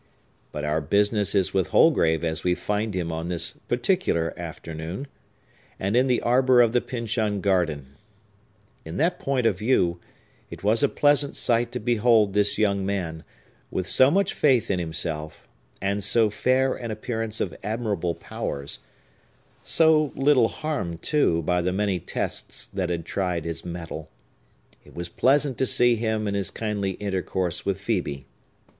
But 0.51 0.65
our 0.65 0.81
business 0.81 1.35
is 1.35 1.53
with 1.53 1.67
Holgrave 1.67 2.23
as 2.23 2.43
we 2.43 2.55
find 2.55 2.95
him 2.95 3.11
on 3.11 3.27
this 3.27 3.51
particular 3.67 4.33
afternoon, 4.35 5.05
and 5.79 5.95
in 5.95 6.07
the 6.07 6.21
arbor 6.23 6.59
of 6.59 6.71
the 6.71 6.81
Pyncheon 6.81 7.39
garden. 7.39 7.97
In 8.83 8.97
that 8.97 9.19
point 9.19 9.45
of 9.45 9.59
view, 9.59 9.99
it 10.49 10.63
was 10.63 10.81
a 10.81 10.89
pleasant 10.89 11.35
sight 11.35 11.71
to 11.73 11.79
behold 11.79 12.33
this 12.33 12.57
young 12.57 12.83
man, 12.83 13.23
with 13.69 13.85
so 13.85 14.09
much 14.09 14.33
faith 14.33 14.71
in 14.71 14.79
himself, 14.79 15.47
and 15.83 16.03
so 16.03 16.31
fair 16.31 16.73
an 16.73 16.89
appearance 16.89 17.39
of 17.39 17.55
admirable 17.63 18.15
powers,—so 18.15 18.81
little 20.15 20.47
harmed, 20.47 21.03
too, 21.03 21.43
by 21.43 21.61
the 21.61 21.71
many 21.71 21.99
tests 21.99 22.65
that 22.65 22.89
had 22.89 23.05
tried 23.05 23.45
his 23.45 23.63
metal,—it 23.63 24.95
was 24.95 25.09
pleasant 25.09 25.59
to 25.59 25.67
see 25.67 25.95
him 25.95 26.27
in 26.27 26.33
his 26.33 26.49
kindly 26.49 26.93
intercourse 26.93 27.67
with 27.67 27.77
Phœbe. 27.77 28.23